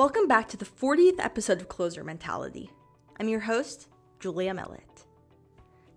[0.00, 2.70] Welcome back to the 40th episode of Closer Mentality.
[3.18, 5.04] I'm your host, Julia Mellett.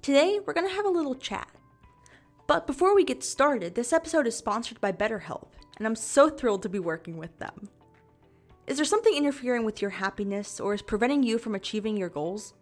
[0.01, 1.47] Today, we're going to have a little chat.
[2.45, 6.63] But before we get started, this episode is sponsored by BetterHelp, and I'm so thrilled
[6.63, 7.69] to be working with them.
[8.67, 12.55] Is there something interfering with your happiness or is preventing you from achieving your goals?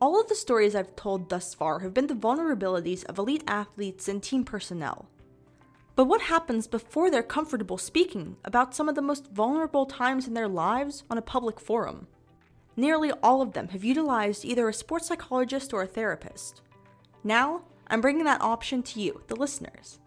[0.00, 4.08] All of the stories I've told thus far have been the vulnerabilities of elite athletes
[4.08, 5.06] and team personnel.
[5.94, 10.34] But what happens before they're comfortable speaking about some of the most vulnerable times in
[10.34, 12.06] their lives on a public forum?
[12.76, 16.62] Nearly all of them have utilized either a sports psychologist or a therapist.
[17.22, 19.98] Now, I'm bringing that option to you, the listeners.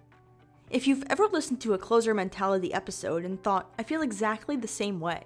[0.71, 4.67] If you've ever listened to a closer mentality episode and thought, I feel exactly the
[4.67, 5.25] same way,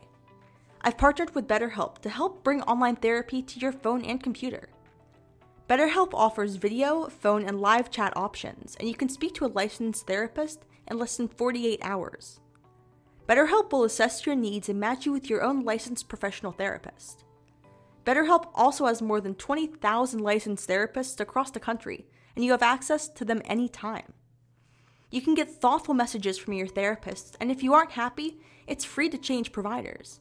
[0.82, 4.68] I've partnered with BetterHelp to help bring online therapy to your phone and computer.
[5.70, 10.08] BetterHelp offers video, phone, and live chat options, and you can speak to a licensed
[10.08, 12.40] therapist in less than 48 hours.
[13.28, 17.24] BetterHelp will assess your needs and match you with your own licensed professional therapist.
[18.04, 23.08] BetterHelp also has more than 20,000 licensed therapists across the country, and you have access
[23.08, 24.14] to them anytime.
[25.12, 29.10] You can get thoughtful messages from your therapist, and if you aren't happy, it's free
[29.10, 30.20] to change providers.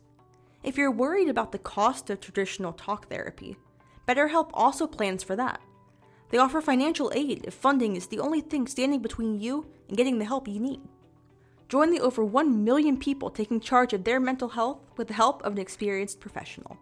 [0.62, 3.56] If you're worried about the cost of traditional talk therapy,
[4.08, 5.60] BetterHelp also plans for that.
[6.30, 10.18] They offer financial aid if funding is the only thing standing between you and getting
[10.18, 10.80] the help you need.
[11.68, 15.42] Join the over 1 million people taking charge of their mental health with the help
[15.42, 16.78] of an experienced professional.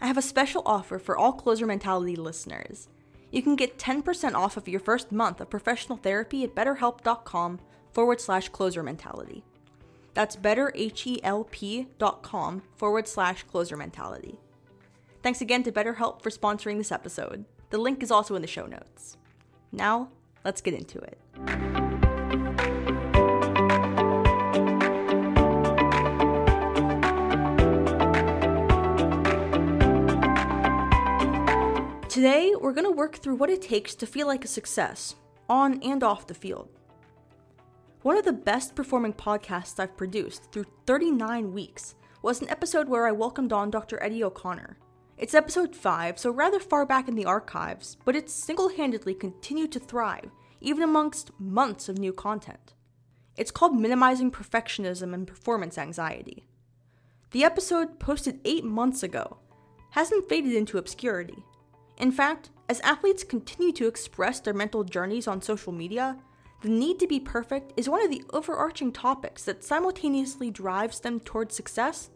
[0.00, 2.88] I have a special offer for all Closer Mentality listeners.
[3.30, 7.60] You can get 10% off of your first month of professional therapy at betterhelp.com
[7.92, 9.44] forward slash closer mentality.
[10.14, 14.38] That's betterhelp.com forward slash closer mentality.
[15.28, 17.44] Thanks again to BetterHelp for sponsoring this episode.
[17.68, 19.18] The link is also in the show notes.
[19.72, 20.08] Now,
[20.42, 21.18] let's get into it.
[32.08, 35.16] Today, we're going to work through what it takes to feel like a success,
[35.46, 36.70] on and off the field.
[38.00, 43.06] One of the best performing podcasts I've produced through 39 weeks was an episode where
[43.06, 44.02] I welcomed on Dr.
[44.02, 44.78] Eddie O'Connor.
[45.18, 49.72] It's episode 5, so rather far back in the archives, but it's single handedly continued
[49.72, 50.30] to thrive,
[50.60, 52.74] even amongst months of new content.
[53.36, 56.44] It's called Minimizing Perfectionism and Performance Anxiety.
[57.32, 59.38] The episode, posted 8 months ago,
[59.90, 61.42] hasn't faded into obscurity.
[61.96, 66.16] In fact, as athletes continue to express their mental journeys on social media,
[66.62, 71.18] the need to be perfect is one of the overarching topics that simultaneously drives them
[71.18, 72.10] towards success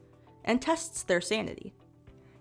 [0.44, 1.74] and tests their sanity.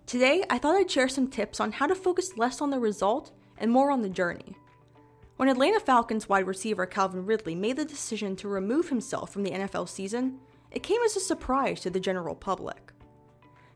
[0.06, 3.32] Today, I thought I'd share some tips on how to focus less on the result
[3.56, 4.56] and more on the journey.
[5.36, 9.50] When Atlanta Falcons wide receiver Calvin Ridley made the decision to remove himself from the
[9.50, 10.38] NFL season,
[10.70, 12.92] it came as a surprise to the general public.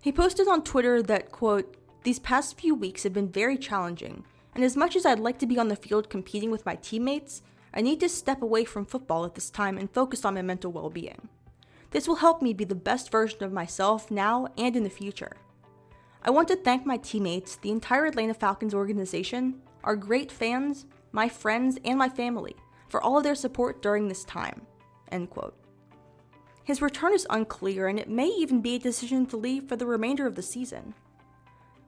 [0.01, 4.63] He posted on Twitter that, quote, these past few weeks have been very challenging, and
[4.63, 7.43] as much as I'd like to be on the field competing with my teammates,
[7.75, 10.71] I need to step away from football at this time and focus on my mental
[10.71, 11.29] well being.
[11.91, 15.37] This will help me be the best version of myself now and in the future.
[16.27, 21.29] I want to thank my teammates, the entire Atlanta Falcons organization, our great fans, my
[21.29, 22.57] friends, and my family
[22.89, 24.63] for all of their support during this time.
[25.13, 25.55] End quote.
[26.65, 29.87] His return is unclear, and it may even be a decision to leave for the
[29.87, 30.95] remainder of the season.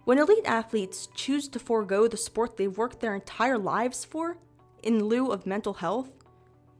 [0.05, 4.39] When elite athletes choose to forego the sport they've worked their entire lives for,
[4.85, 6.11] in lieu of mental health,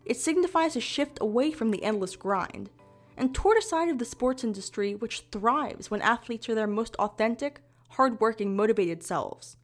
[0.05, 2.71] it signifies a shift away from the endless grind
[3.19, 6.95] and toward a side of the sports industry which thrives when athletes are their most
[6.97, 9.57] authentic, hardworking, motivated selves.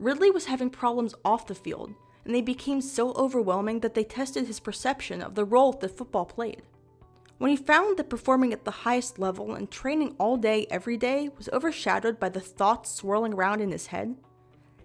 [0.00, 1.94] Ridley was having problems off the field,
[2.24, 6.26] and they became so overwhelming that they tested his perception of the role that football
[6.26, 6.62] played.
[7.38, 11.30] When he found that performing at the highest level and training all day every day
[11.38, 14.16] was overshadowed by the thoughts swirling around in his head,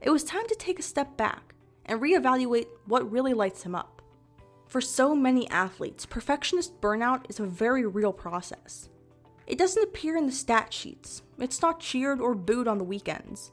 [0.04, 1.56] it was time to take a step back
[1.88, 4.03] and reevaluate what really lights him up.
[4.74, 8.90] For so many athletes, perfectionist burnout is a very real process.
[9.46, 13.52] It doesn't appear in the stat sheets, it's not cheered or booed on the weekends.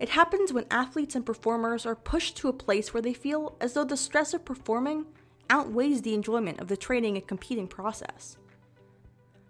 [0.00, 3.74] It happens when athletes and performers are pushed to a place where they feel as
[3.74, 5.06] though the stress of performing
[5.50, 8.36] outweighs the enjoyment of the training and competing process.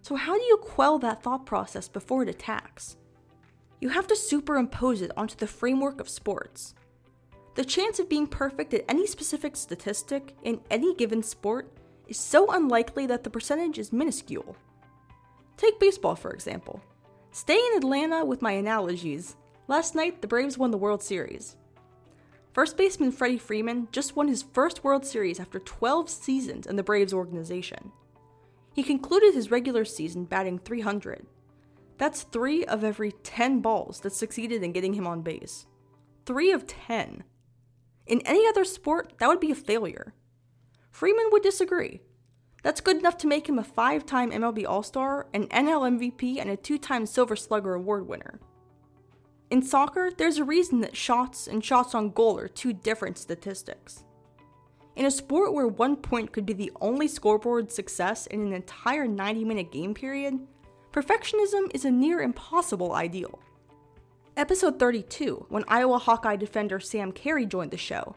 [0.03, 2.99] So, how do you quell that thought process before it attacks?
[3.81, 6.75] You have to superimpose it onto the framework of sports.
[7.60, 11.70] The chance of being perfect at any specific statistic in any given sport
[12.08, 14.56] is so unlikely that the percentage is minuscule.
[15.58, 16.80] Take baseball, for example.
[17.32, 19.36] Stay in Atlanta with my analogies.
[19.68, 21.56] Last night, the Braves won the World Series.
[22.54, 26.82] First baseman Freddie Freeman just won his first World Series after 12 seasons in the
[26.82, 27.92] Braves organization.
[28.72, 31.26] He concluded his regular season batting 300.
[31.98, 35.66] That's three of every 10 balls that succeeded in getting him on base.
[36.24, 37.22] Three of 10.
[38.06, 40.14] In any other sport, that would be a failure.
[40.91, 42.00] Freeman would disagree.
[42.62, 46.38] That's good enough to make him a five time MLB All Star, an NL MVP,
[46.38, 48.41] and a two time Silver Slugger Award winner.
[49.50, 54.05] In soccer, there's a reason that shots and shots on goal are two different statistics.
[54.96, 59.08] In a sport where one point could be the only scoreboard success in an entire
[59.08, 60.38] 90 minute game period,
[60.93, 63.41] perfectionism is a near impossible ideal.
[64.37, 68.15] Episode 32, when Iowa Hawkeye defender Sam Carey joined the show,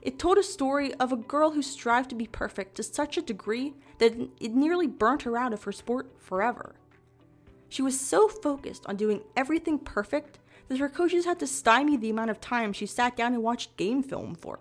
[0.00, 3.22] it told a story of a girl who strived to be perfect to such a
[3.22, 6.76] degree that it nearly burnt her out of her sport forever.
[7.68, 10.38] She was so focused on doing everything perfect
[10.68, 13.76] that her coaches had to stymie the amount of time she sat down and watched
[13.76, 14.60] game film for.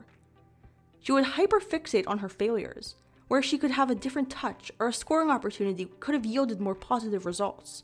[1.00, 2.96] She would hyperfixate on her failures,
[3.28, 6.76] where she could have a different touch or a scoring opportunity could have yielded more
[6.76, 7.84] positive results.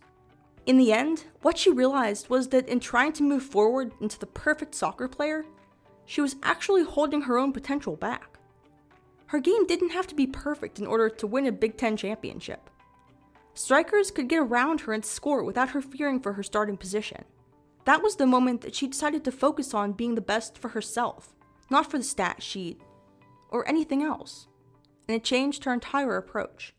[0.65, 4.25] In the end, what she realized was that in trying to move forward into the
[4.25, 5.45] perfect soccer player,
[6.06, 8.39] she was actually holding her own potential back.
[9.27, 12.69] Her game didn't have to be perfect in order to win a Big Ten championship.
[13.56, 17.24] Strikers could get around her and score without her fearing for her starting position.
[17.86, 21.36] That was the moment that she decided to focus on being the best for herself,
[21.69, 22.80] not for the stat sheet
[23.50, 24.48] or anything else.
[25.07, 26.74] And it changed her entire approach.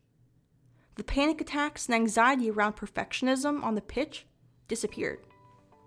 [0.95, 4.25] The panic attacks and anxiety around perfectionism on the pitch
[4.67, 5.19] disappeared.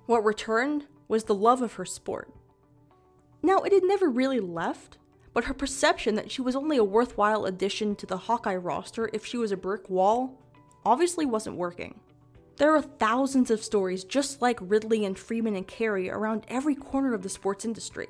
[0.07, 2.33] What returned was the love of her sport.
[3.43, 4.99] Now, it had never really left,
[5.33, 9.25] but her perception that she was only a worthwhile addition to the Hawkeye roster if
[9.25, 10.39] she was a brick wall
[10.85, 12.01] obviously wasn't working.
[12.57, 17.15] There are thousands of stories just like Ridley and Freeman and Carey around every corner
[17.15, 18.09] of the sports industry.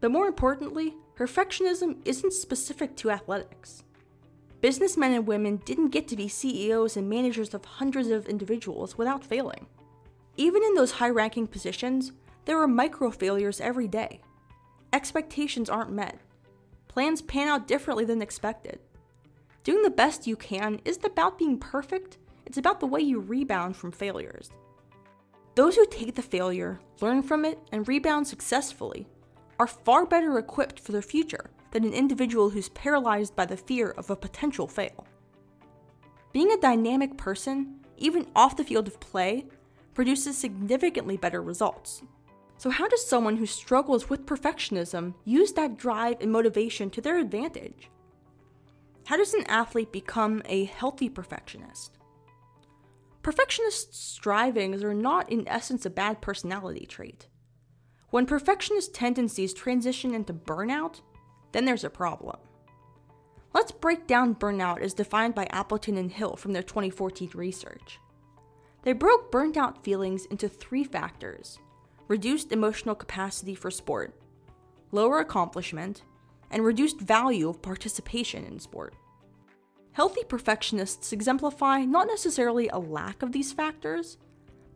[0.00, 3.84] But more importantly, perfectionism isn't specific to athletics.
[4.62, 9.24] Businessmen and women didn't get to be CEOs and managers of hundreds of individuals without
[9.24, 9.66] failing.
[10.36, 12.12] Even in those high ranking positions,
[12.44, 14.20] there are micro failures every day.
[14.92, 16.20] Expectations aren't met.
[16.86, 18.78] Plans pan out differently than expected.
[19.64, 23.76] Doing the best you can isn't about being perfect, it's about the way you rebound
[23.76, 24.52] from failures.
[25.56, 29.08] Those who take the failure, learn from it, and rebound successfully
[29.58, 33.90] are far better equipped for the future than an individual who's paralyzed by the fear
[33.90, 35.06] of a potential fail.
[36.32, 39.46] Being a dynamic person, even off the field of play,
[39.94, 42.02] produces significantly better results.
[42.56, 47.18] So, how does someone who struggles with perfectionism use that drive and motivation to their
[47.18, 47.90] advantage?
[49.06, 51.98] How does an athlete become a healthy perfectionist?
[53.22, 57.26] Perfectionist strivings are not, in essence, a bad personality trait.
[58.12, 61.00] When perfectionist tendencies transition into burnout,
[61.52, 62.36] then there's a problem.
[63.54, 67.98] Let's break down burnout as defined by Appleton and Hill from their 2014 research.
[68.82, 71.58] They broke burnt out feelings into three factors
[72.06, 74.14] reduced emotional capacity for sport,
[74.90, 76.02] lower accomplishment,
[76.50, 78.94] and reduced value of participation in sport.
[79.92, 84.18] Healthy perfectionists exemplify not necessarily a lack of these factors,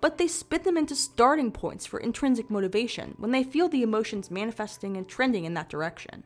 [0.06, 4.30] but they spit them into starting points for intrinsic motivation when they feel the emotions
[4.30, 6.22] manifesting and trending in that direction.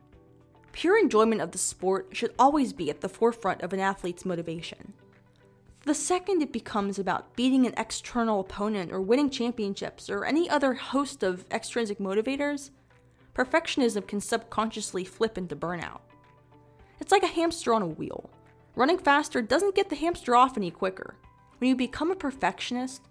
[0.72, 4.92] Pure enjoyment of the sport should always be at the forefront of an athlete's motivation.
[5.87, 10.75] The second it becomes about beating an external opponent or winning championships or any other
[10.75, 12.68] host of extrinsic motivators,
[13.34, 16.00] perfectionism can subconsciously flip into burnout.
[17.00, 18.28] It's like a hamster on a wheel.
[18.76, 21.14] Running faster doesn't get the hamster off any quicker.
[21.56, 23.06] When you become a perfectionist,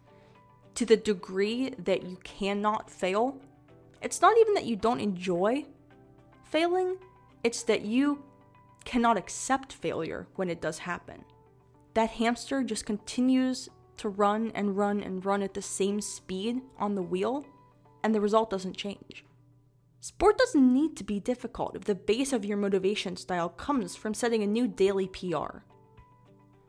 [0.79, 3.38] to the degree that you cannot fail,
[4.01, 5.65] it's not even that you don't enjoy
[6.45, 6.95] failing,
[7.43, 8.24] it's that you
[8.86, 11.25] cannot accept failure when it does happen.
[11.95, 13.67] That hamster just continues
[13.98, 17.45] to run and run and run at the same speed on the wheel,
[18.05, 19.25] and the result doesn't change.
[20.00, 24.13] Sport doesn't need to be difficult if the base of your motivation style comes from
[24.13, 25.57] setting a new daily PR.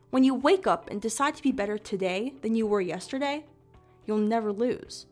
[0.09, 3.45] When you wake up and decide to be better today than you were yesterday,
[4.05, 5.05] you'll never lose.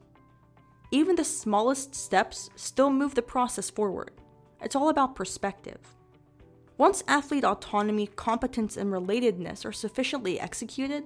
[0.92, 4.12] Even the smallest steps still move the process forward.
[4.62, 5.80] It's all about perspective.
[6.78, 11.04] Once athlete autonomy, competence, and relatedness are sufficiently executed,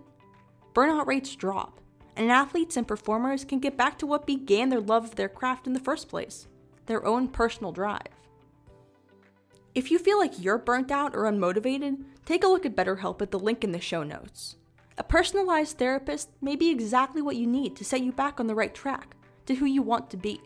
[0.73, 1.81] burnout rates drop,
[2.15, 5.67] and athletes and performers can get back to what began their love of their craft
[5.67, 6.47] in the first place
[6.85, 8.01] their own personal drive.
[9.73, 13.31] If you feel like you're burnt out or unmotivated, take a look at BetterHelp at
[13.31, 14.57] the link in the show notes.
[14.97, 18.55] A personalized therapist may be exactly what you need to set you back on the
[18.55, 19.15] right track
[19.47, 20.41] to who you want to be.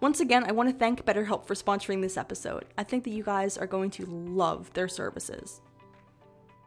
[0.00, 2.66] Once again, I want to thank BetterHelp for sponsoring this episode.
[2.76, 5.60] I think that you guys are going to love their services.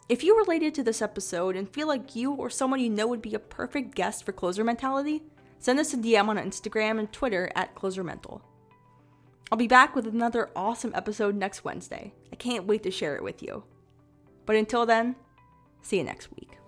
[0.07, 3.21] If you related to this episode and feel like you or someone you know would
[3.21, 5.21] be a perfect guest for Closer Mentality,
[5.59, 8.41] send us a DM on Instagram and Twitter at Closer Mental.
[9.51, 12.13] I'll be back with another awesome episode next Wednesday.
[12.31, 13.63] I can't wait to share it with you.
[14.45, 15.15] But until then,
[15.81, 16.58] see you next week.